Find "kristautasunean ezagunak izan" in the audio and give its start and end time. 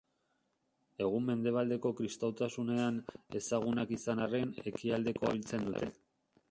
1.99-4.25